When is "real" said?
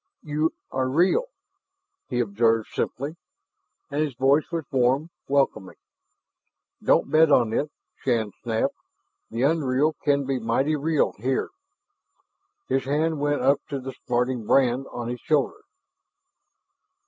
0.89-1.25, 10.75-11.11